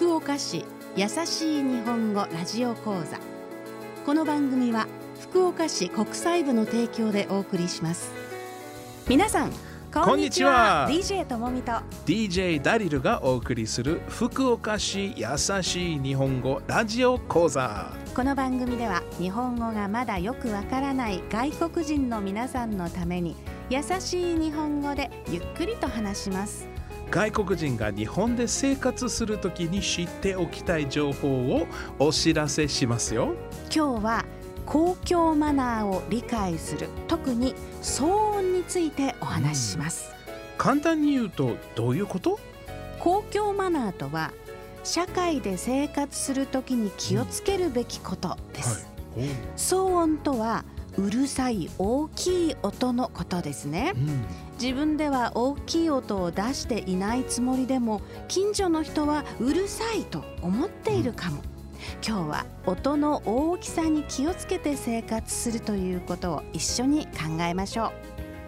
[0.00, 0.64] 福岡市
[0.96, 3.18] 優しい日本語ラジオ講座。
[4.06, 4.86] この番組は
[5.20, 8.10] 福岡市国際部の提供でお送りします。
[9.06, 9.52] 皆さん
[9.92, 10.88] こんにちは。
[10.88, 11.36] DJ と。
[11.36, 11.72] もみと
[12.06, 17.92] DJ ダリルがお送りする福岡市優しい日本語ラジオ講座。
[18.16, 23.36] この番組では日本語がまだよくわからない外国人の皆さんのために
[23.68, 26.69] 優しい日本語でゆっくりと話します
[27.10, 31.66] 外国人が日本で生活するときに知っておきたい情報を
[31.98, 33.34] お知らせしますよ。
[33.74, 34.24] 今日は
[34.64, 36.88] 公共マナーを理解する。
[37.08, 40.12] 特に騒音についてお話しします、
[40.56, 42.38] 簡単に言うとどういうこと？
[43.00, 44.30] 公共マナーとは
[44.84, 49.28] 社会で生活するときに気をつけるべきことです、はい。
[49.56, 50.64] 騒音とは
[50.96, 53.92] うるさい大きい音のことですね。
[53.96, 54.24] うん。
[54.60, 61.42] 自分では大きい音を出していないつもりでも近所の人はうるさいと思っているかも。
[62.06, 67.92] 今日は音の大きさに気をつけて生活するということを一緒に考えましょう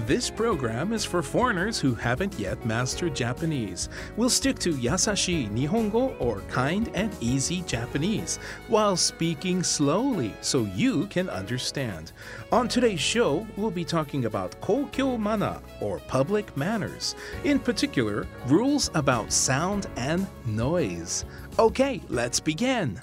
[0.00, 3.88] This program is for foreigners who haven't yet mastered Japanese.
[4.16, 11.06] We'll stick to yasashi Nihongo or kind and easy Japanese while speaking slowly so you
[11.06, 12.12] can understand.
[12.52, 17.14] On today's show, we'll be talking about kokyo mana or public manners.
[17.44, 21.24] In particular, rules about sound and noise.
[21.58, 23.00] Okay, let's begin.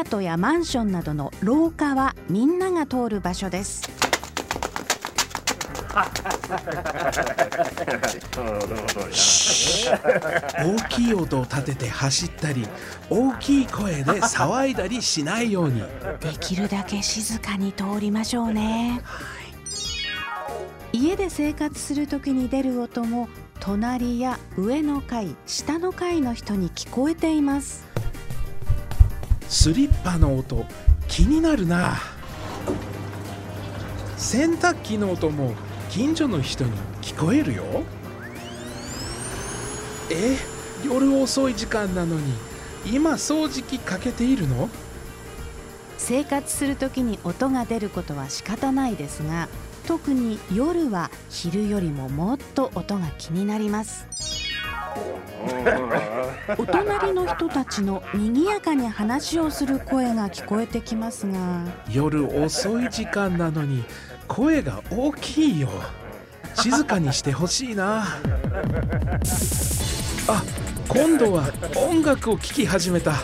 [0.00, 3.88] ートやマンションなどの廊下はみんなが通る場所です。
[10.58, 12.66] 大きい音を立てて走ったり
[13.10, 15.82] 大きい声で騒いだりしないように。
[16.20, 19.02] できるだけ静かに通りましょうね。
[20.92, 23.28] 家で生活する時に出る音も
[23.60, 27.84] 隣や上の階下の階の人に聞こえています
[29.48, 30.66] スリッパの音
[31.08, 31.96] 気になるな。
[34.16, 35.54] 洗濯機の音も
[35.88, 37.64] 近所の人に聞こえるよ。
[40.10, 40.36] え
[40.84, 42.34] 夜遅い時間なのに
[42.84, 44.68] 今掃除機かけているの？
[45.96, 49.48] 生活する時に音が出ることは仕方ないですが
[49.86, 54.06] 特に夜は昼よりももっと音が気になります。
[56.56, 61.64] お隣の人たちの賑やかに話をする声が聞こえてきますが。
[61.90, 63.84] 夜遅い時間なのに
[64.26, 65.68] 声が大きいよ。
[66.54, 68.04] 静かにしてほしいな。
[70.28, 70.42] あ
[70.88, 73.14] 今度は音楽を聴き始めた。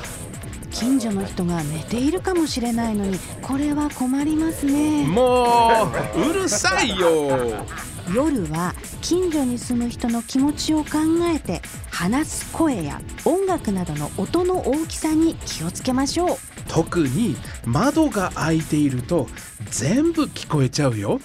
[0.71, 5.07] 近所の人が寝ているかもしれないのにこれは困りますね。
[5.07, 7.65] もううるさいよ。
[8.13, 8.75] 夜は
[9.05, 10.93] 近所に住む人の気持ちを考
[11.35, 11.61] えて
[11.91, 16.37] 話す声や音楽などの音の大きさに気をつけましょう。
[16.69, 19.29] 特に窓が開いていると
[19.69, 21.21] 全部聞こえちゃうよ。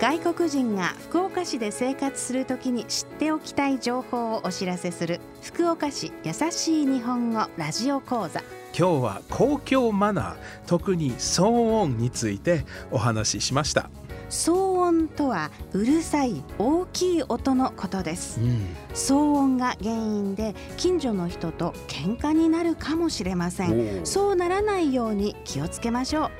[0.00, 8.40] 外国人が福岡市で生活するときに知っておきたい情報をお知らせする福岡市優しい日本語ラジオ講座。
[8.78, 13.90] 今日は公共マナー特に騒音についてお話ししました、
[14.28, 18.40] 騒音とはうるさい大きい音のことです。
[18.40, 24.04] うん、騒音が原因で近所の人と喧嘩になるかもしれません。
[24.04, 26.30] そうならないように気をつけましょう。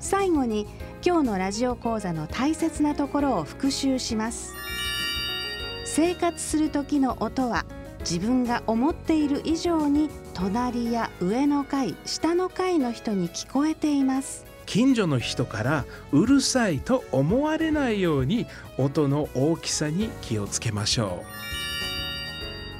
[0.00, 0.66] 最後に
[1.04, 4.54] 今日のラジオ講座の大切なところを復習します。
[5.84, 7.64] 生活する時の音は
[8.00, 18.46] 自分が思っている以上に隣や上の階下の階の人に聞こえています近所の人からうるさいと思われないように
[18.76, 21.24] 音の大きさに気をつけましょ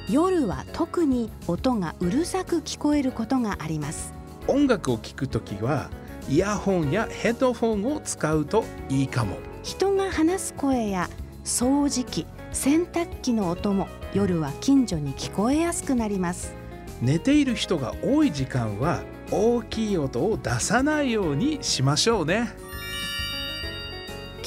[0.09, 4.13] 夜は特に音がうるさく聞こえることがあります。
[4.47, 5.89] う音楽を聴くときは
[6.29, 9.37] イヤホンやヘッドフォンを使うといいかも。
[9.63, 11.09] 人が話す声や
[11.43, 16.55] 掃除機洗濯機の音も夜は近所に聞こえやすくなります。
[17.01, 19.01] 寝ている人が多い時間は
[19.31, 22.53] 大きい音を出さないようにしましょうね。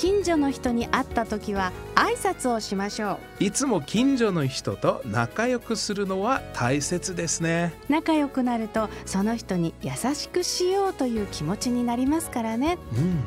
[0.01, 3.45] 近所の人に会った時は挨拶をしましょう。
[3.45, 7.75] いつも近所の人と仲良くするのは大切ですね。
[7.91, 12.79] 仲良くなるとその人に優しくしようという気持ちになりますからね。
[12.97, 13.19] うん。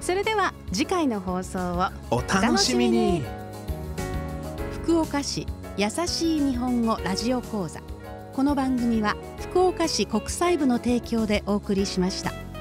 [0.00, 3.24] それでは次回の放送をお楽しみに。
[4.84, 5.46] 福岡市
[5.76, 7.80] 優しい日本語ラジオ講座
[8.32, 12.51] この番組は福岡市国際部の提供でお送りしました。